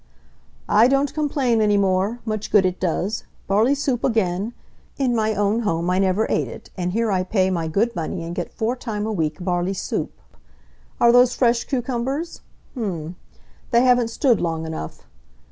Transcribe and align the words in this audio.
"I 0.67 0.87
don't 0.87 1.13
complain 1.13 1.61
any 1.61 1.77
more. 1.77 2.21
Much 2.25 2.49
good 2.49 2.65
it 2.65 2.79
does. 2.79 3.23
Barley 3.45 3.75
soup 3.75 4.03
again? 4.03 4.55
In 4.97 5.15
my 5.15 5.35
own 5.35 5.59
home 5.59 5.91
I 5.91 5.99
never 5.99 6.25
ate 6.27 6.47
it, 6.47 6.71
and 6.75 6.91
here 6.93 7.11
I 7.11 7.21
pay 7.21 7.51
my 7.51 7.67
good 7.67 7.95
money 7.95 8.23
and 8.23 8.33
get 8.33 8.51
four 8.51 8.75
time 8.75 9.05
a 9.05 9.11
week 9.13 9.37
barley 9.45 9.73
soup. 9.75 10.11
Are 10.99 11.11
those 11.11 11.35
fresh 11.35 11.65
cucumbers? 11.65 12.41
M 12.75 12.81
m 12.83 12.89
m 12.89 12.93
m. 13.03 13.15
They 13.69 13.83
haven't 13.83 14.07
stood 14.09 14.41
long 14.41 14.65
enough. 14.65 15.05